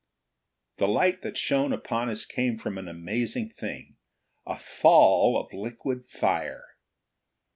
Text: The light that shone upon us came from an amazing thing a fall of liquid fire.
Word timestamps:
The 0.77 0.87
light 0.87 1.21
that 1.21 1.37
shone 1.37 1.71
upon 1.71 2.09
us 2.09 2.25
came 2.25 2.57
from 2.57 2.79
an 2.79 2.87
amazing 2.87 3.49
thing 3.51 3.97
a 4.47 4.57
fall 4.57 5.39
of 5.39 5.53
liquid 5.53 6.09
fire. 6.09 6.69